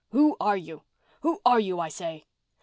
Who 0.09 0.35
are 0.41 0.57
you—who 0.57 1.41
are 1.45 1.59
you, 1.59 1.79
I 1.79 1.89
say?" 1.89 2.25